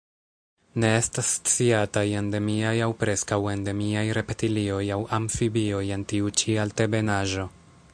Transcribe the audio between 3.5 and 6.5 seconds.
endemiaj reptilioj aŭ amfibioj en tiu